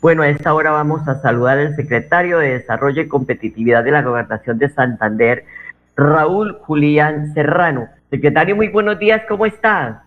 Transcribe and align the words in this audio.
Bueno, 0.00 0.22
a 0.22 0.28
esta 0.28 0.54
hora 0.54 0.70
vamos 0.70 1.08
a 1.08 1.20
saludar 1.20 1.58
al 1.58 1.74
secretario 1.74 2.38
de 2.38 2.60
Desarrollo 2.60 3.02
y 3.02 3.08
Competitividad 3.08 3.82
de 3.82 3.90
la 3.90 4.02
Gobernación 4.02 4.56
de 4.56 4.68
Santander, 4.68 5.44
Raúl 5.96 6.56
Julián 6.60 7.34
Serrano. 7.34 7.88
Secretario, 8.08 8.54
muy 8.54 8.68
buenos 8.68 9.00
días, 9.00 9.22
¿cómo 9.28 9.44
está? 9.44 10.04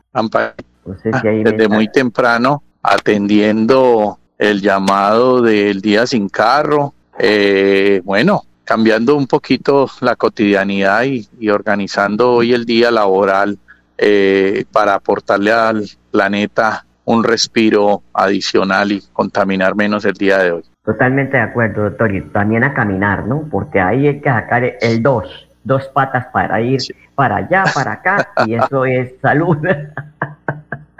desde 0.85 1.67
muy 1.67 1.91
temprano 1.91 2.63
atendiendo 2.81 4.17
el 4.37 4.61
llamado 4.61 5.41
del 5.41 5.81
día 5.81 6.07
sin 6.07 6.29
carro, 6.29 6.93
eh, 7.19 8.01
bueno, 8.05 8.43
cambiando 8.63 9.17
un 9.17 9.27
poquito 9.27 9.89
la 9.99 10.15
cotidianidad 10.15 11.03
y, 11.03 11.49
organizando 11.49 12.31
hoy 12.31 12.53
el 12.53 12.63
día 12.63 12.91
laboral 12.91 13.59
eh, 13.97 14.63
para 14.71 14.93
aportarle 14.93 15.51
al 15.51 15.85
planeta 16.11 16.85
un 17.05 17.23
respiro 17.23 18.03
adicional 18.13 18.91
y 18.91 19.01
contaminar 19.13 19.75
menos 19.75 20.05
el 20.05 20.13
día 20.13 20.37
de 20.39 20.51
hoy. 20.51 20.63
Totalmente 20.83 21.37
de 21.37 21.43
acuerdo, 21.43 21.83
doctor. 21.83 22.13
Y 22.13 22.21
también 22.21 22.63
a 22.63 22.73
caminar, 22.73 23.25
¿no? 23.25 23.47
Porque 23.49 23.79
ahí 23.79 24.07
hay 24.07 24.19
que 24.19 24.29
sacar 24.29 24.63
el 24.81 25.03
dos, 25.03 25.47
dos 25.63 25.87
patas 25.89 26.27
para 26.33 26.61
ir 26.61 26.81
para 27.15 27.37
allá, 27.37 27.65
para 27.73 27.93
acá, 27.93 28.31
y 28.45 28.53
eso 28.55 28.85
es 28.85 29.13
salud. 29.21 29.57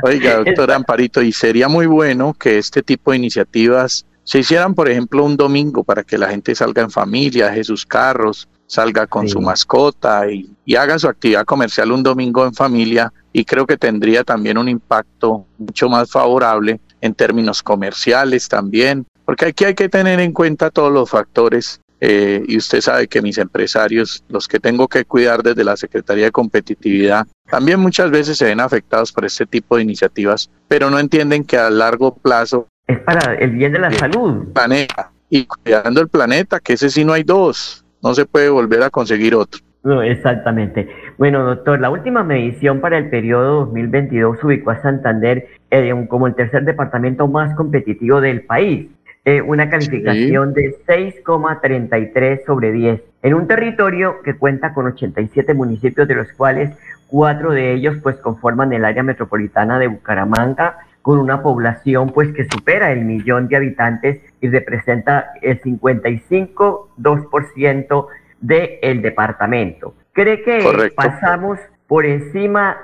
Oiga, 0.04 0.38
doctor 0.46 0.72
Amparito, 0.72 1.22
y 1.22 1.32
sería 1.32 1.68
muy 1.68 1.88
bueno 1.88 2.34
que 2.34 2.58
este 2.58 2.82
tipo 2.82 3.12
de 3.12 3.18
iniciativas 3.18 4.06
se 4.24 4.40
hicieran, 4.40 4.76
por 4.76 4.88
ejemplo, 4.88 5.26
un 5.26 5.36
domingo 5.36 5.84
para 5.84 6.04
que 6.04 6.18
la 6.18 6.30
gente 6.30 6.54
salga 6.54 6.84
en 6.84 6.92
familia, 6.92 7.48
deje 7.48 7.64
sus 7.64 7.86
carros, 7.86 8.48
salga 8.72 9.06
con 9.06 9.28
su 9.28 9.42
mascota 9.42 10.32
y, 10.32 10.50
y, 10.64 10.78
haga 10.78 10.98
su 10.98 11.10
actividad 11.10 11.44
comercial 11.44 11.92
un 11.92 12.04
domingo 12.04 12.46
en 12.46 12.54
familia 12.54 13.12
y 13.34 13.44
creo 13.44 13.68
que 13.68 13.76
tendría 13.76 14.24
también 14.24 14.58
un 14.58 14.70
impacto 14.70 15.46
mucho 15.58 15.90
más 15.90 16.10
favorable 16.10 16.80
en 17.02 17.14
términos 17.14 17.62
comerciales 17.62 18.48
también, 18.48 19.06
porque 19.26 19.48
aquí 19.48 19.66
hay 19.66 19.76
que 19.76 19.90
tener 19.90 20.22
en 20.22 20.32
cuenta 20.32 20.70
todos 20.70 20.90
los 20.90 21.10
factores 21.10 21.82
eh, 22.00 22.46
y 22.48 22.56
usted 22.56 22.80
sabe 22.80 23.10
que 23.10 23.22
mis 23.22 23.38
empresarios, 23.38 24.24
los 24.30 24.48
que 24.48 24.62
tengo 24.62 24.88
que 24.88 25.04
cuidar 25.04 25.44
desde 25.44 25.66
la 25.66 25.76
Secretaría 25.76 26.26
de 26.26 26.32
Competitividad, 26.32 27.28
también 27.50 27.78
muchas 27.78 28.10
veces 28.10 28.38
se 28.38 28.46
ven 28.46 28.62
afectados 28.62 29.12
por 29.12 29.26
este 29.26 29.46
tipo 29.46 29.76
de 29.76 29.84
iniciativas, 29.84 30.50
pero 30.70 30.90
no 30.90 30.98
entienden 30.98 31.44
que 31.44 31.58
a 31.58 31.70
largo 31.70 32.16
plazo... 32.16 32.70
Es 32.88 33.00
para 33.00 33.36
el 33.36 33.52
bien 33.52 33.74
de 33.74 33.80
la 33.80 33.92
salud. 33.92 34.46
Planeta, 34.54 35.12
y 35.30 35.46
cuidando 35.46 36.00
el 36.00 36.08
planeta, 36.08 36.62
que 36.62 36.74
ese 36.74 36.90
sí 36.90 37.04
no 37.04 37.14
hay 37.14 37.24
dos, 37.24 37.81
no 38.02 38.14
se 38.14 38.26
puede 38.26 38.50
volver 38.50 38.84
a 38.84 38.90
conseguir 38.90 39.36
otro. 39.36 39.62
No, 39.84 40.04
exactamente. 40.04 40.88
Bueno, 41.18 41.44
doctor, 41.44 41.80
la 41.80 41.90
última 41.90 42.24
medición 42.24 42.82
para 42.82 42.98
el 42.98 43.10
periodo 43.10 43.66
2022 43.66 44.44
ubicó 44.44 44.72
a 44.72 44.82
Santander 44.82 45.48
eh, 45.72 46.06
como 46.08 46.28
el 46.28 46.36
tercer 46.36 46.66
departamento 46.66 47.28
más 47.28 47.56
competitivo 47.56 48.22
del 48.22 48.42
país. 48.44 48.90
Eh, 49.24 49.42
una 49.42 49.70
calificación 49.70 50.54
de 50.54 50.76
6,33 50.88 52.44
sobre 52.44 52.72
10, 52.72 53.02
en 53.22 53.34
un 53.36 53.48
territorio 53.48 54.16
que 54.24 54.36
cuenta 54.36 54.74
con 54.74 54.88
87 54.88 55.54
municipios, 55.54 56.08
de 56.08 56.16
los 56.16 56.32
cuales 56.32 56.72
cuatro 57.06 57.52
de 57.52 57.74
ellos 57.74 57.98
pues 58.02 58.16
conforman 58.16 58.74
el 58.74 58.84
área 58.84 59.04
metropolitana 59.04 59.78
de 59.78 59.88
Bucaramanga, 59.88 60.78
con 61.02 61.18
una 61.20 61.42
población 61.42 62.12
pues 62.12 62.32
que 62.34 62.46
supera 62.52 62.92
el 62.92 63.06
millón 63.06 63.48
de 63.48 63.56
habitantes 63.58 64.22
y 64.40 64.50
representa 64.50 65.32
el 65.42 65.60
55,2% 65.62 68.08
del 68.40 69.02
departamento. 69.02 69.96
¿Cree 70.14 70.44
que 70.44 70.92
pasamos 70.96 71.58
por 71.88 72.06
encima, 72.06 72.78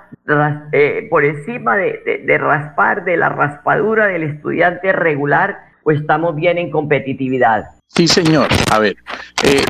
eh, 0.72 1.06
por 1.10 1.26
encima 1.26 1.78
de 1.78 2.38
raspar, 2.40 3.04
de 3.06 3.18
la 3.18 3.30
raspadura 3.30 4.08
del 4.08 4.24
estudiante 4.24 4.92
regular 4.92 5.60
o 5.84 5.92
estamos 5.92 6.36
bien 6.36 6.58
en 6.58 6.70
competitividad? 6.70 7.66
Sí, 7.88 8.08
señor. 8.08 8.50
A 8.72 8.80
ver, 8.80 8.98
eh, 9.44 9.62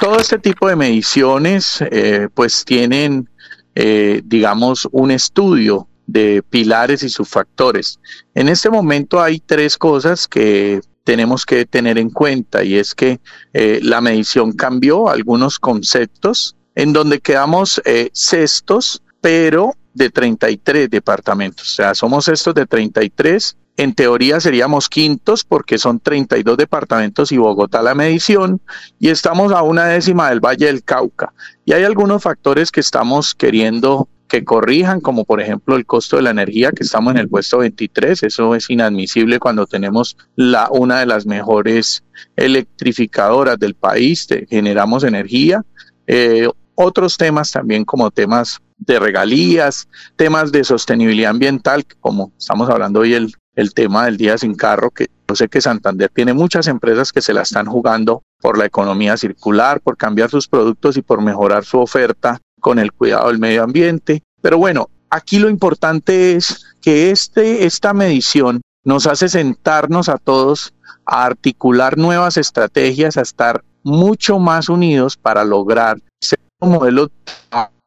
todo 0.00 0.18
este 0.18 0.38
tipo 0.38 0.68
de 0.68 0.76
mediciones 0.76 1.82
eh, 1.90 2.28
pues 2.32 2.64
tienen, 2.64 3.28
eh, 3.74 4.22
digamos, 4.24 4.88
un 4.90 5.10
estudio 5.10 5.86
de 6.06 6.42
pilares 6.48 7.02
y 7.02 7.08
sus 7.08 7.28
factores. 7.28 7.98
En 8.34 8.48
este 8.48 8.70
momento 8.70 9.20
hay 9.20 9.40
tres 9.40 9.76
cosas 9.76 10.28
que 10.28 10.80
tenemos 11.04 11.46
que 11.46 11.66
tener 11.66 11.98
en 11.98 12.10
cuenta 12.10 12.64
y 12.64 12.76
es 12.76 12.94
que 12.94 13.20
la 13.52 14.00
medición 14.00 14.52
cambió 14.52 15.08
algunos 15.08 15.58
conceptos 15.58 16.56
en 16.74 16.92
donde 16.92 17.20
quedamos 17.20 17.80
sextos, 18.12 19.02
pero 19.20 19.72
de 19.94 20.10
33 20.10 20.90
departamentos. 20.90 21.72
O 21.72 21.74
sea, 21.74 21.94
somos 21.94 22.28
estos 22.28 22.54
de 22.54 22.66
33 22.66 23.56
en 23.76 23.94
teoría 23.94 24.40
seríamos 24.40 24.88
quintos 24.88 25.44
porque 25.44 25.76
son 25.76 26.00
32 26.00 26.56
departamentos 26.56 27.30
y 27.30 27.36
Bogotá 27.36 27.82
la 27.82 27.94
medición 27.94 28.60
y 28.98 29.10
estamos 29.10 29.52
a 29.52 29.62
una 29.62 29.84
décima 29.84 30.30
del 30.30 30.40
Valle 30.40 30.66
del 30.66 30.82
Cauca. 30.82 31.34
Y 31.66 31.72
hay 31.74 31.84
algunos 31.84 32.22
factores 32.22 32.72
que 32.72 32.80
estamos 32.80 33.34
queriendo 33.34 34.08
que 34.28 34.44
corrijan, 34.44 35.00
como 35.00 35.24
por 35.24 35.40
ejemplo 35.40 35.76
el 35.76 35.86
costo 35.86 36.16
de 36.16 36.22
la 36.22 36.30
energía, 36.30 36.72
que 36.72 36.82
estamos 36.82 37.12
en 37.12 37.18
el 37.18 37.28
puesto 37.28 37.58
23. 37.58 38.22
Eso 38.24 38.54
es 38.54 38.68
inadmisible 38.70 39.38
cuando 39.38 39.66
tenemos 39.66 40.16
la, 40.34 40.68
una 40.70 41.00
de 41.00 41.06
las 41.06 41.26
mejores 41.26 42.04
electrificadoras 42.36 43.58
del 43.58 43.74
país, 43.74 44.26
generamos 44.48 45.04
energía. 45.04 45.64
Eh, 46.06 46.48
otros 46.74 47.16
temas 47.16 47.50
también 47.50 47.84
como 47.84 48.10
temas 48.10 48.60
de 48.78 48.98
regalías, 48.98 49.88
temas 50.16 50.52
de 50.52 50.64
sostenibilidad 50.64 51.30
ambiental, 51.30 51.84
como 52.00 52.32
estamos 52.38 52.68
hablando 52.68 53.00
hoy 53.00 53.14
el, 53.14 53.32
el 53.54 53.72
tema 53.72 54.04
del 54.04 54.16
día 54.16 54.36
sin 54.36 54.54
carro, 54.54 54.90
que 54.90 55.06
yo 55.28 55.34
sé 55.34 55.48
que 55.48 55.60
Santander 55.60 56.10
tiene 56.14 56.34
muchas 56.34 56.66
empresas 56.68 57.12
que 57.12 57.22
se 57.22 57.32
la 57.32 57.42
están 57.42 57.66
jugando 57.66 58.22
por 58.40 58.58
la 58.58 58.66
economía 58.66 59.16
circular, 59.16 59.80
por 59.80 59.96
cambiar 59.96 60.30
sus 60.30 60.46
productos 60.46 60.96
y 60.96 61.02
por 61.02 61.22
mejorar 61.22 61.64
su 61.64 61.80
oferta 61.80 62.38
con 62.66 62.80
el 62.80 62.90
cuidado 62.90 63.28
del 63.28 63.38
medio 63.38 63.62
ambiente. 63.62 64.24
Pero 64.42 64.58
bueno, 64.58 64.90
aquí 65.08 65.38
lo 65.38 65.48
importante 65.48 66.34
es 66.34 66.66
que 66.82 67.12
este, 67.12 67.64
esta 67.64 67.94
medición 67.94 68.60
nos 68.82 69.06
hace 69.06 69.28
sentarnos 69.28 70.08
a 70.08 70.18
todos 70.18 70.74
a 71.04 71.26
articular 71.26 71.96
nuevas 71.96 72.36
estrategias, 72.36 73.16
a 73.16 73.20
estar 73.20 73.62
mucho 73.84 74.40
más 74.40 74.68
unidos 74.68 75.16
para 75.16 75.44
lograr 75.44 75.98
ser 76.20 76.40
un 76.58 76.72
modelo, 76.72 77.08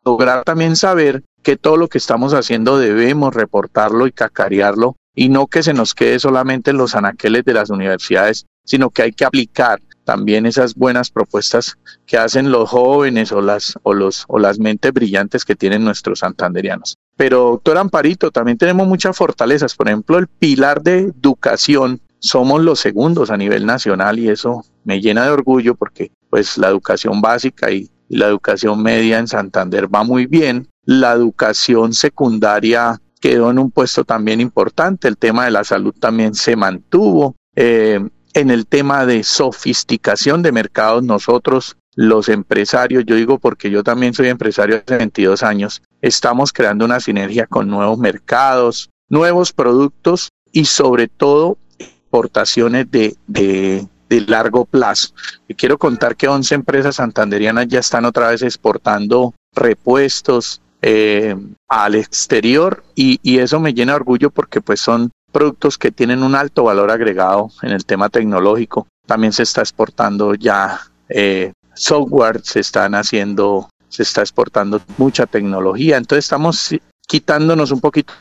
lograr 0.06 0.46
también 0.46 0.78
saber 0.78 1.26
que 1.44 1.58
todo 1.58 1.76
lo 1.76 1.90
que 1.90 1.98
estamos 1.98 2.34
haciendo 2.34 2.80
debemos 2.80 3.36
reportarlo 3.36 4.08
y 4.08 4.14
cacarearlo 4.14 4.96
y 5.14 5.28
no 5.28 5.48
que 5.48 5.62
se 5.62 5.74
nos 5.74 5.94
quede 5.94 6.20
solamente 6.20 6.72
en 6.72 6.78
los 6.78 6.96
anaqueles 6.96 7.44
de 7.44 7.54
las 7.54 7.70
universidades, 7.70 8.46
sino 8.64 8.92
que 8.92 9.02
hay 9.02 9.12
que 9.12 9.26
aplicar 9.26 9.82
también 10.10 10.48
esas 10.48 10.74
buenas 10.74 11.12
propuestas 11.12 11.78
que 12.08 12.18
hacen 12.18 12.50
los 12.50 12.68
jóvenes 12.68 13.32
o 13.32 13.42
las, 13.42 13.78
o 13.84 13.94
los, 13.94 14.26
o 14.28 14.40
las 14.40 14.58
mentes 14.58 14.92
brillantes 14.92 15.46
que 15.46 15.56
tienen 15.56 15.84
nuestros 15.84 16.18
santanderianos. 16.22 16.98
Pero, 17.16 17.52
doctor 17.52 17.78
Amparito, 17.78 18.32
también 18.32 18.58
tenemos 18.58 18.88
muchas 18.88 19.16
fortalezas. 19.16 19.76
Por 19.76 19.88
ejemplo, 19.88 20.18
el 20.18 20.26
pilar 20.26 20.82
de 20.82 20.98
educación, 20.98 22.02
somos 22.18 22.60
los 22.64 22.80
segundos 22.80 23.30
a 23.30 23.38
nivel 23.38 23.68
nacional 23.68 24.18
y 24.18 24.30
eso 24.30 24.66
me 24.84 25.00
llena 25.00 25.26
de 25.26 25.30
orgullo 25.30 25.76
porque 25.76 26.12
pues 26.32 26.58
la 26.58 26.70
educación 26.70 27.22
básica 27.22 27.70
y 27.70 27.88
la 28.08 28.26
educación 28.26 28.82
media 28.82 29.20
en 29.20 29.28
Santander 29.28 29.94
va 29.94 30.04
muy 30.04 30.26
bien. 30.26 30.70
La 30.86 31.12
educación 31.12 31.94
secundaria 31.94 33.00
quedó 33.22 33.52
en 33.52 33.60
un 33.60 33.70
puesto 33.70 34.06
también 34.06 34.42
importante, 34.42 35.08
el 35.08 35.18
tema 35.18 35.46
de 35.46 35.52
la 35.52 35.64
salud 35.64 35.94
también 36.00 36.34
se 36.34 36.56
mantuvo. 36.56 37.36
Eh, 37.56 38.00
en 38.34 38.52
el 38.52 38.66
tema 38.66 39.06
de 39.06 39.24
sofisticación 39.24 40.42
de 40.42 40.52
mercados, 40.52 41.04
nosotros 41.04 41.78
los 41.96 42.30
empresarios, 42.30 43.04
yo 43.06 43.16
digo 43.16 43.40
porque 43.40 43.70
yo 43.70 43.84
también 43.84 44.14
soy 44.14 44.28
empresario 44.28 44.78
hace 44.78 44.98
22 44.98 45.44
años, 45.44 45.82
estamos 46.02 46.54
creando 46.54 46.86
una 46.86 47.00
sinergia 47.00 47.46
con 47.46 47.68
nuevos 47.68 47.98
mercados, 47.98 48.90
nuevos 49.10 49.52
productos 49.52 50.30
y 50.52 50.66
sobre 50.66 51.08
todo 51.08 51.58
exportaciones 51.78 52.90
de, 52.90 53.16
de, 53.28 53.88
largo 54.28 54.66
plazo. 54.66 55.10
Y 55.48 55.54
quiero 55.54 55.78
contar 55.78 56.16
que 56.16 56.28
11 56.28 56.56
empresas 56.56 56.96
santanderianas 56.96 57.68
ya 57.68 57.80
están 57.80 58.06
otra 58.06 58.30
vez 58.30 58.42
exportando 58.42 59.34
repuestos, 59.54 60.62
eh, 60.82 61.36
al 61.68 61.96
exterior 61.96 62.84
y, 62.96 63.20
eso 63.40 63.60
me 63.60 63.74
llena 63.74 63.96
orgullo 63.96 64.30
porque 64.30 64.62
pues 64.62 64.80
son 64.80 65.12
productos 65.32 65.78
que 65.78 65.92
tienen 65.92 66.24
un 66.24 66.36
alto 66.36 66.64
valor 66.64 66.92
agregado 66.92 67.50
en 67.62 67.72
el 67.72 67.86
tema 67.86 68.10
tecnológico. 68.10 68.88
También 69.06 69.34
se 69.34 69.44
está 69.44 69.62
exportando 69.62 70.36
ya 70.36 70.80
eh, 71.08 71.52
software, 71.74 72.42
se 72.42 72.60
están 72.60 72.96
haciendo, 72.96 73.70
se 73.88 74.04
está 74.04 74.22
exportando 74.22 74.82
mucha 74.98 75.26
tecnología. 75.26 75.98
Entonces 75.98 76.26
estamos 76.26 76.76
quitándonos 77.08 77.72
un 77.72 77.82
poquito. 77.82 78.14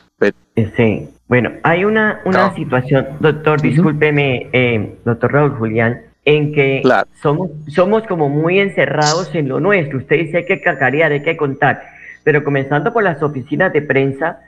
Sí, 0.75 1.07
bueno, 1.27 1.51
hay 1.63 1.85
una, 1.85 2.21
una 2.25 2.53
situación, 2.55 3.07
doctor, 3.19 3.61
discúlpeme, 3.61 4.49
eh, 4.51 4.97
doctor 5.05 5.31
Raúl 5.31 5.55
Julián, 5.57 6.01
en 6.25 6.51
que 6.51 6.81
somos, 7.21 7.51
somos 7.67 8.03
como 8.07 8.27
muy 8.27 8.59
encerrados 8.59 9.33
en 9.33 9.47
lo 9.47 9.59
nuestro. 9.59 9.99
Usted 9.99 10.17
dice 10.17 10.45
que 10.45 10.59
cacarear, 10.59 11.13
hay 11.13 11.23
que 11.23 11.37
contar 11.37 11.81
pero 12.23 12.43
comenzando 12.43 12.93
por 12.93 13.03
las 13.03 13.21
oficinas 13.23 13.73
de 13.73 13.81
prensa 13.81 14.39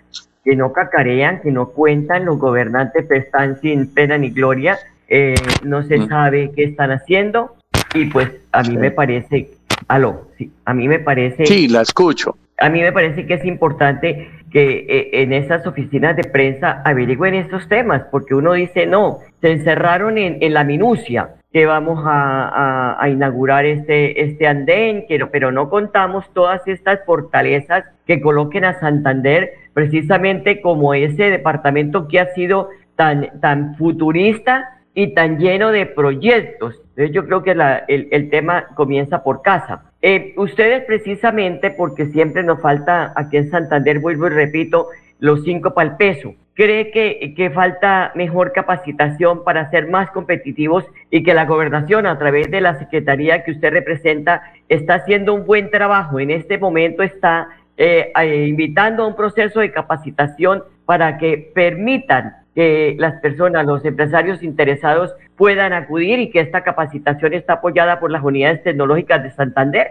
que 0.43 0.55
no 0.55 0.73
cacarean, 0.73 1.41
que 1.41 1.51
no 1.51 1.69
cuentan, 1.69 2.25
los 2.25 2.39
gobernantes 2.39 3.09
están 3.11 3.59
sin 3.61 3.93
pena 3.93 4.17
ni 4.17 4.31
gloria, 4.31 4.79
eh, 5.07 5.35
no 5.63 5.83
se 5.83 5.99
mm. 5.99 6.07
sabe 6.09 6.51
qué 6.55 6.63
están 6.63 6.91
haciendo 6.91 7.55
y 7.93 8.05
pues 8.05 8.29
a 8.51 8.63
mí 8.63 8.77
me 8.77 8.91
parece, 8.91 9.51
aló, 9.87 10.27
sí, 10.37 10.51
a 10.65 10.73
mí 10.73 10.87
me 10.87 10.99
parece... 10.99 11.45
Sí, 11.45 11.67
la 11.67 11.81
escucho. 11.81 12.37
A 12.57 12.69
mí 12.69 12.81
me 12.81 12.91
parece 12.91 13.25
que 13.25 13.35
es 13.35 13.45
importante 13.45 14.29
que 14.51 14.85
eh, 14.87 15.09
en 15.23 15.33
esas 15.33 15.65
oficinas 15.65 16.15
de 16.15 16.23
prensa 16.23 16.81
averigüen 16.85 17.33
estos 17.33 17.67
temas, 17.67 18.03
porque 18.11 18.35
uno 18.35 18.53
dice, 18.53 18.85
no, 18.85 19.19
se 19.41 19.51
encerraron 19.51 20.17
en, 20.17 20.37
en 20.41 20.53
la 20.53 20.63
minucia, 20.63 21.31
que 21.51 21.65
vamos 21.65 22.01
a, 22.05 22.97
inaugurar 23.09 23.65
este, 23.65 24.21
este 24.23 24.47
andén, 24.47 25.05
pero, 25.31 25.51
no 25.51 25.69
contamos 25.69 26.25
todas 26.33 26.65
estas 26.67 27.03
fortalezas 27.05 27.83
que 28.05 28.21
coloquen 28.21 28.63
a 28.63 28.79
Santander 28.79 29.53
precisamente 29.73 30.61
como 30.61 30.93
ese 30.93 31.29
departamento 31.29 32.07
que 32.07 32.19
ha 32.19 32.33
sido 32.33 32.69
tan, 32.95 33.39
tan 33.41 33.75
futurista 33.75 34.79
y 34.93 35.13
tan 35.13 35.39
lleno 35.39 35.71
de 35.71 35.85
proyectos. 35.85 36.75
Entonces 36.89 37.11
yo 37.11 37.25
creo 37.25 37.43
que 37.43 37.51
el, 37.51 38.07
el, 38.11 38.29
tema 38.29 38.67
comienza 38.75 39.23
por 39.23 39.41
casa. 39.41 39.91
Eh, 40.01 40.33
ustedes 40.37 40.83
precisamente, 40.85 41.71
porque 41.71 42.07
siempre 42.07 42.43
nos 42.43 42.61
falta 42.61 43.13
aquí 43.15 43.37
en 43.37 43.49
Santander, 43.49 43.99
vuelvo 43.99 44.27
y 44.27 44.31
repito, 44.31 44.87
los 45.19 45.43
cinco 45.43 45.73
para 45.73 45.91
el 45.91 45.95
peso. 45.97 46.33
¿Cree 46.61 46.91
que, 46.91 47.33
que, 47.35 47.49
falta 47.49 48.11
mejor 48.13 48.51
capacitación 48.51 49.43
para 49.43 49.71
ser 49.71 49.89
más 49.89 50.11
competitivos 50.11 50.85
y 51.09 51.23
que 51.23 51.33
la 51.33 51.45
gobernación 51.45 52.05
a 52.05 52.19
través 52.19 52.51
de 52.51 52.61
la 52.61 52.77
secretaría 52.77 53.43
que 53.43 53.49
usted 53.49 53.71
representa 53.71 54.43
está 54.69 54.93
haciendo 54.93 55.33
un 55.33 55.43
buen 55.47 55.71
trabajo? 55.71 56.19
En 56.19 56.29
este 56.29 56.59
momento 56.59 57.01
está 57.01 57.47
eh, 57.77 58.11
eh, 58.15 58.45
invitando 58.47 59.01
a 59.01 59.07
un 59.07 59.15
proceso 59.15 59.59
de 59.59 59.71
capacitación 59.71 60.63
para 60.85 61.17
que 61.17 61.51
permitan 61.55 62.35
que 62.53 62.95
las 62.99 63.19
personas, 63.21 63.65
los 63.65 63.83
empresarios 63.83 64.43
interesados 64.43 65.15
puedan 65.35 65.73
acudir 65.73 66.19
y 66.19 66.29
que 66.29 66.41
esta 66.41 66.63
capacitación 66.63 67.33
está 67.33 67.53
apoyada 67.53 67.99
por 67.99 68.11
las 68.11 68.23
unidades 68.23 68.61
tecnológicas 68.61 69.23
de 69.23 69.31
Santander? 69.31 69.87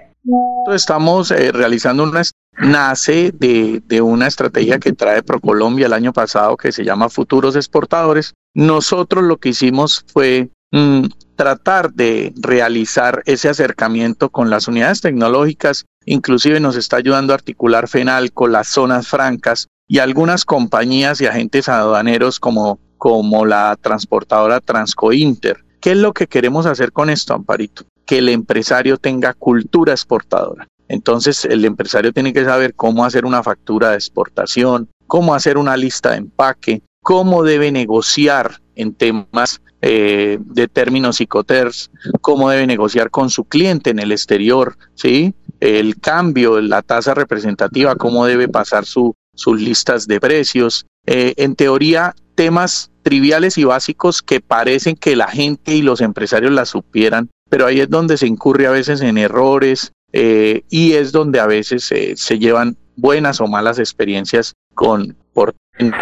Estamos 0.73 1.32
eh, 1.32 1.50
realizando 1.50 2.05
una 2.05 2.23
nace 2.61 3.33
de, 3.33 3.83
de, 3.87 4.01
una 4.03 4.27
estrategia 4.27 4.79
que 4.79 4.93
trae 4.93 5.23
ProColombia 5.23 5.87
el 5.87 5.93
año 5.93 6.12
pasado 6.12 6.57
que 6.57 6.73
se 6.73 6.85
llama 6.85 7.09
Futuros 7.09 7.57
Exportadores. 7.57 8.35
Nosotros 8.55 9.25
lo 9.25 9.39
que 9.39 9.51
hicimos 9.51 10.05
fue 10.12 10.51
mm, 10.73 11.07
tratar 11.37 11.93
de 11.93 12.35
realizar 12.37 13.23
ese 13.25 13.49
acercamiento 13.49 14.29
con 14.29 14.51
las 14.51 14.69
unidades 14.69 15.01
tecnológicas, 15.01 15.87
inclusive 16.05 16.61
nos 16.61 16.77
está 16.77 16.97
ayudando 16.97 17.33
a 17.33 17.37
articular 17.37 17.89
FENAL 17.89 18.33
con 18.33 18.53
las 18.53 18.69
zonas 18.69 19.09
francas 19.09 19.69
y 19.89 19.99
algunas 19.99 20.45
compañías 20.45 21.21
y 21.21 21.27
agentes 21.27 21.69
aduaneros 21.69 22.39
como, 22.39 22.79
como 22.99 23.47
la 23.47 23.77
transportadora 23.81 24.61
Transcointer. 24.61 25.65
¿Qué 25.81 25.93
es 25.93 25.97
lo 25.97 26.12
que 26.12 26.27
queremos 26.27 26.67
hacer 26.67 26.93
con 26.93 27.09
esto, 27.09 27.35
Amparito? 27.35 27.85
Que 28.05 28.19
el 28.19 28.29
empresario 28.29 28.99
tenga 28.99 29.33
cultura 29.33 29.93
exportadora. 29.93 30.69
Entonces, 30.90 31.44
el 31.44 31.64
empresario 31.64 32.12
tiene 32.12 32.32
que 32.32 32.44
saber 32.44 32.75
cómo 32.75 33.04
hacer 33.04 33.25
una 33.25 33.44
factura 33.44 33.90
de 33.90 33.94
exportación, 33.94 34.88
cómo 35.06 35.37
hacer 35.37 35.56
una 35.56 35.76
lista 35.76 36.10
de 36.10 36.16
empaque, 36.16 36.82
cómo 37.00 37.44
debe 37.44 37.70
negociar 37.70 38.60
en 38.75 38.94
temas 38.94 39.62
eh, 39.82 40.38
de 40.40 40.66
términos 40.66 41.16
psicoters, 41.16 41.92
cómo 42.20 42.50
debe 42.50 42.66
negociar 42.66 43.08
con 43.10 43.31
su 43.31 43.44
cliente 43.44 43.90
en 43.90 44.00
el 44.00 44.10
exterior, 44.10 44.76
¿sí? 44.96 45.32
El 45.60 46.00
cambio, 46.00 46.60
la 46.60 46.82
tasa 46.82 47.14
representativa, 47.14 47.94
cómo 47.94 48.26
debe 48.26 48.48
pasar 48.48 48.84
su, 48.84 49.14
sus 49.37 49.60
listas 49.60 50.08
de 50.08 50.19
precios. 50.19 50.87
Eh, 51.06 51.34
en 51.37 51.54
teoría, 51.54 52.16
temas 52.34 52.90
triviales 53.02 53.58
y 53.58 53.64
básicos 53.64 54.22
que 54.22 54.40
parecen 54.40 54.96
que 54.96 55.14
la 55.14 55.28
gente 55.28 55.72
y 55.72 55.82
los 55.82 56.00
empresarios 56.00 56.50
las 56.50 56.70
supieran, 56.70 57.31
pero 57.48 57.66
ahí 57.66 57.78
es 57.78 57.88
donde 57.88 58.16
se 58.16 58.26
incurre 58.26 58.66
a 58.66 58.72
veces 58.72 59.00
en 59.02 59.19
errores 59.19 59.92
eh, 60.12 60.62
y 60.71 60.93
es 60.93 61.12
donde 61.12 61.41
a 61.41 61.47
veces 61.47 61.85
se 61.85 62.39
llevan 62.39 62.77
buenas 62.97 63.41
o 63.41 63.47
malas 63.47 63.79
experiencias 63.79 64.55
con 64.75 65.17
por 65.33 65.55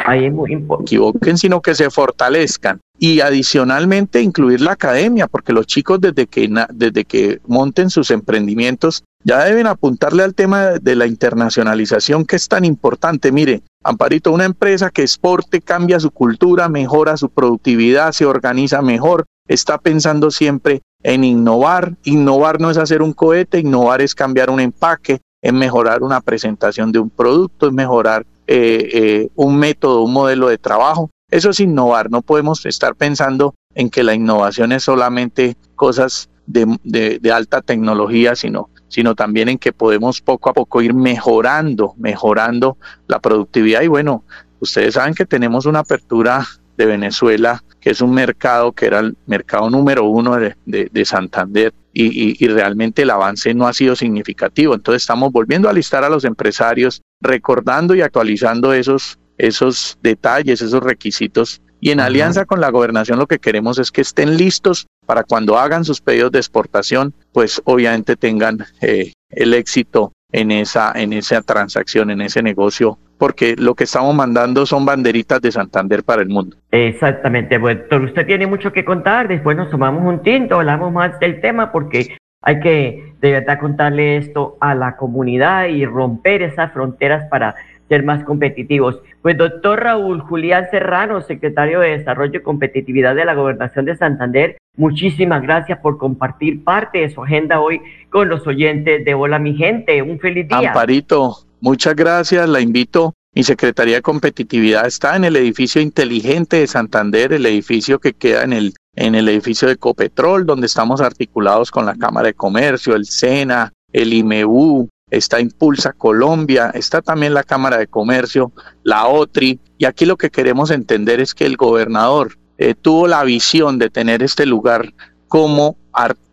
Ahí 0.07 0.25
es 0.27 0.33
muy 0.33 0.53
equivoquen, 0.81 1.39
sino 1.39 1.61
que 1.61 1.75
se 1.75 1.91
fortalezcan. 1.91 2.81
Y 2.99 3.21
adicionalmente 3.21 4.21
incluir 4.21 4.61
la 4.61 4.73
academia, 4.73 5.29
porque 5.29 5.53
los 5.53 5.67
chicos 5.67 6.01
desde 6.01 6.27
que, 6.27 6.51
desde 6.73 7.05
que 7.05 7.41
monten 7.47 7.91
sus 7.91 8.11
emprendimientos 8.11 9.05
ya 9.23 9.45
deben 9.45 9.69
apuntarle 9.69 10.25
al 10.25 10.35
tema 10.35 10.71
de 10.81 10.97
la 10.97 11.07
internacionalización 11.07 12.25
que 12.25 12.37
es 12.37 12.49
tan 12.49 12.65
importante. 12.65 13.31
Mire, 13.31 13.63
Amparito, 13.85 14.33
una 14.33 14.45
empresa 14.45 14.91
que 14.91 15.03
exporte 15.03 15.61
cambia 15.61 16.01
su 16.01 16.11
cultura, 16.11 16.69
mejora 16.69 17.17
su 17.17 17.29
productividad, 17.29 18.11
se 18.11 18.27
organiza 18.27 18.83
mejor, 18.83 19.27
está 19.49 19.79
pensando 19.79 20.31
siempre 20.31 20.83
en 21.03 21.25
innovar. 21.25 21.97
Innovar 22.05 22.61
no 22.61 22.71
es 22.71 22.77
hacer 22.77 23.03
un 23.03 23.13
cohete, 23.13 23.59
innovar 23.59 24.01
es 24.01 24.15
cambiar 24.15 24.51
un 24.51 24.61
empaque, 24.61 25.21
es 25.43 25.53
mejorar 25.53 26.03
una 26.03 26.21
presentación 26.21 26.93
de 26.93 26.99
un 26.99 27.11
producto, 27.11 27.67
es 27.67 27.73
mejorar 27.73 28.27
eh, 28.47 28.89
eh, 28.93 29.29
un 29.35 29.57
método, 29.57 30.03
un 30.03 30.13
modelo 30.13 30.49
de 30.49 30.59
trabajo. 30.59 31.11
Eso 31.31 31.51
es 31.51 31.61
innovar, 31.61 32.11
no 32.11 32.23
podemos 32.23 32.65
estar 32.65 32.95
pensando 32.95 33.55
en 33.75 33.91
que 33.91 34.03
la 34.03 34.15
innovación 34.15 34.73
es 34.73 34.85
solamente 34.85 35.57
cosas 35.77 36.31
de, 36.47 37.21
alta 37.33 37.61
tecnología, 37.61 38.35
sino, 38.35 38.71
sino 38.89 39.15
también 39.15 39.49
en 39.49 39.59
que 39.59 39.73
podemos 39.73 40.21
poco 40.21 40.51
a 40.51 40.55
poco 40.55 40.81
ir 40.81 40.95
mejorando, 40.95 41.95
mejorando 41.99 42.79
la 43.07 43.19
productividad. 43.21 43.83
Y 43.83 43.89
bueno, 43.89 44.25
ustedes 44.61 44.95
saben 44.95 45.15
que 45.15 45.27
tenemos 45.27 45.67
una 45.67 45.81
apertura 45.81 46.47
de 46.79 46.87
Venezuela, 46.87 47.63
que 47.81 47.91
es 47.91 48.01
un 48.01 48.15
mercado 48.15 48.73
que 48.73 48.87
era 48.87 49.01
el 49.01 49.17
mercado 49.27 49.69
número 49.69 50.05
uno 50.05 50.37
de, 50.37 51.05
Santander, 51.05 51.75
y, 51.93 52.43
y, 52.43 52.49
realmente 52.49 53.03
el 53.03 53.11
avance 53.11 53.53
no 53.53 53.67
ha 53.67 53.73
sido 53.73 53.97
significativo. 53.97 54.75
Entonces 54.75 55.03
estamos 55.03 55.33
volviendo 55.33 55.69
a 55.69 55.73
listar 55.73 56.05
a 56.05 56.09
los 56.09 56.25
empresarios 56.25 57.03
recordando 57.21 57.97
y 57.97 58.03
actualizando 58.03 58.73
esos, 58.73 59.19
esos 59.37 59.99
detalles, 60.01 60.63
esos 60.63 60.83
requisitos. 60.83 61.61
Y 61.81 61.91
en 61.91 61.99
alianza 62.01 62.45
con 62.45 62.61
la 62.61 62.71
gobernación 62.71 63.19
lo 63.19 63.27
que 63.27 63.41
queremos 63.41 63.79
es 63.79 63.91
que 63.91 64.03
estén 64.03 64.37
listos 64.37 64.87
para 65.07 65.25
cuando 65.25 65.59
hagan 65.59 65.85
sus 65.85 66.01
pedidos 66.01 66.31
de 66.31 66.39
exportación, 66.39 67.15
pues 67.33 67.61
obviamente 67.65 68.15
tengan 68.15 68.65
eh, 68.81 69.13
el 69.31 69.55
éxito 69.55 70.13
en 70.31 70.53
esa, 70.53 70.93
en 70.95 71.13
esa 71.13 71.43
transacción, 71.43 72.11
en 72.11 72.21
ese 72.21 72.43
negocio, 72.43 72.99
porque 73.19 73.57
lo 73.59 73.75
que 73.75 73.85
estamos 73.85 74.15
mandando 74.15 74.65
son 74.65 74.87
banderitas 74.87 75.41
de 75.41 75.53
Santander 75.53 76.05
para 76.05 76.23
el 76.23 76.29
mundo. 76.29 76.57
Exactamente, 76.71 77.59
bueno, 77.59 77.83
usted 78.05 78.27
tiene 78.27 78.47
mucho 78.47 78.73
que 78.73 78.85
contar, 78.85 79.29
después 79.29 79.57
nos 79.57 79.71
tomamos 79.71 80.05
un 80.05 80.23
tinto, 80.23 80.57
hablamos 80.57 80.93
más 80.93 81.19
del 81.19 81.41
tema, 81.41 81.73
porque 81.73 82.17
hay 82.43 82.61
que 82.61 83.15
de 83.21 83.33
verdad 83.33 83.59
contarle 83.59 84.17
esto 84.17 84.57
a 84.61 84.75
la 84.75 84.97
comunidad 84.97 85.67
y 85.67 85.85
romper 85.85 86.43
esas 86.43 86.73
fronteras 86.73 87.29
para 87.29 87.57
ser 87.89 88.05
más 88.05 88.23
competitivos. 88.25 89.01
Pues 89.23 89.37
doctor 89.37 89.83
Raúl 89.83 90.21
Julián 90.21 90.69
Serrano, 90.71 91.21
secretario 91.23 91.81
de 91.81 91.99
Desarrollo 91.99 92.39
y 92.39 92.43
Competitividad 92.43 93.15
de 93.15 93.25
la 93.25 93.35
Gobernación 93.35 93.87
de 93.87 93.97
Santander, 93.97 94.59
muchísimas 94.77 95.43
gracias 95.43 95.79
por 95.81 95.99
compartir 95.99 96.63
parte 96.63 96.99
de 96.99 97.11
su 97.11 97.23
agenda 97.23 97.61
hoy 97.61 97.81
con 98.11 98.29
los 98.29 98.47
oyentes 98.47 99.05
de 99.05 99.15
Hola 99.15 99.39
mi 99.39 99.55
gente. 99.55 100.01
Un 100.03 100.21
feliz 100.21 100.47
día. 100.49 100.69
Amparito, 100.69 101.48
muchas 101.61 101.95
gracias. 101.97 102.49
La 102.49 102.61
invito. 102.61 103.15
Mi 103.35 103.45
Secretaría 103.45 103.97
de 103.97 104.03
Competitividad 104.03 104.87
está 104.87 105.15
en 105.15 105.25
el 105.25 105.37
edificio 105.37 105.81
inteligente 105.81 106.57
de 106.57 106.67
Santander, 106.67 107.33
el 107.33 107.47
edificio 107.47 108.01
que 108.01 108.15
queda 108.15 108.43
en 108.43 108.53
el 108.53 108.75
en 108.99 109.15
el 109.15 109.29
edificio 109.29 109.69
de 109.69 109.77
Copetrol, 109.77 110.45
donde 110.45 110.67
estamos 110.67 111.01
articulados 111.01 111.71
con 111.71 111.87
la 111.87 111.95
Cámara 111.95 112.27
de 112.27 112.35
Comercio, 112.35 112.97
el 112.97 113.07
SENA, 113.07 113.73
el 113.93 114.13
IMEU, 114.13 114.89
está 115.09 115.41
Impulsa 115.41 115.93
Colombia, 115.93 116.71
está 116.75 117.01
también 117.01 117.33
la 117.33 117.45
Cámara 117.45 117.79
de 117.79 117.87
Comercio, 117.87 118.51
la 118.83 119.07
OTRI, 119.07 119.61
y 119.79 119.85
aquí 119.85 120.05
lo 120.05 120.17
que 120.17 120.31
queremos 120.31 120.73
entender 120.73 121.21
es 121.21 121.33
que 121.33 121.47
el 121.47 121.57
gobernador 121.57 122.37
eh, 122.59 122.75
tuvo 122.75 123.07
la 123.07 123.23
visión 123.23 123.79
de 123.79 123.89
tener 123.89 124.23
este 124.23 124.47
lugar 124.47 124.93
como, 125.29 125.77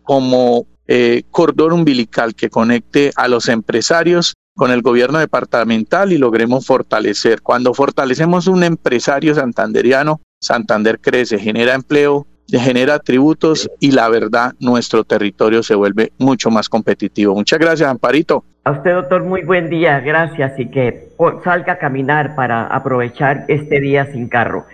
como 0.02 0.66
eh, 0.88 1.22
cordón 1.30 1.72
umbilical 1.72 2.34
que 2.34 2.50
conecte 2.50 3.12
a 3.14 3.28
los 3.28 3.48
empresarios 3.48 4.34
con 4.56 4.70
el 4.70 4.82
gobierno 4.82 5.18
departamental 5.18 6.12
y 6.12 6.18
logremos 6.18 6.66
fortalecer. 6.66 7.42
Cuando 7.42 7.74
fortalecemos 7.74 8.46
un 8.46 8.64
empresario 8.64 9.34
santanderiano, 9.34 10.20
Santander 10.40 10.98
crece, 10.98 11.38
genera 11.38 11.74
empleo, 11.74 12.26
genera 12.48 12.98
tributos 12.98 13.68
y 13.80 13.92
la 13.92 14.08
verdad 14.08 14.54
nuestro 14.58 15.04
territorio 15.04 15.62
se 15.62 15.74
vuelve 15.74 16.12
mucho 16.18 16.50
más 16.50 16.68
competitivo. 16.68 17.34
Muchas 17.34 17.58
gracias, 17.58 17.88
Amparito. 17.88 18.44
A 18.64 18.72
usted, 18.72 18.94
doctor, 18.94 19.22
muy 19.22 19.42
buen 19.44 19.70
día, 19.70 20.00
gracias 20.00 20.58
y 20.58 20.68
que 20.68 21.10
salga 21.44 21.74
a 21.74 21.78
caminar 21.78 22.34
para 22.34 22.66
aprovechar 22.66 23.44
este 23.48 23.80
día 23.80 24.06
sin 24.06 24.28
carro. 24.28 24.66